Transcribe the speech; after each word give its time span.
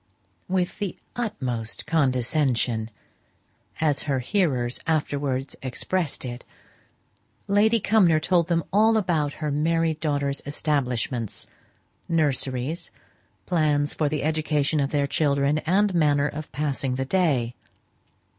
"With 0.47 0.79
the 0.79 0.97
utmost 1.15 1.85
condescension," 1.85 2.89
as 3.79 4.01
her 4.09 4.17
hearers 4.17 4.79
afterwards 4.87 5.55
expressed 5.61 6.25
it, 6.25 6.43
Lady 7.47 7.79
Cumnor 7.79 8.19
told 8.19 8.47
them 8.47 8.63
all 8.73 8.97
about 8.97 9.33
her 9.33 9.51
married 9.51 9.99
daughters' 9.99 10.41
establishments, 10.47 11.45
nurseries, 12.09 12.91
plans 13.45 13.93
for 13.93 14.09
the 14.09 14.23
education 14.23 14.79
of 14.79 14.89
their 14.89 15.05
children, 15.05 15.59
and 15.67 15.93
manner 15.93 16.27
of 16.27 16.51
passing 16.51 16.95
the 16.95 17.05
day. 17.05 17.53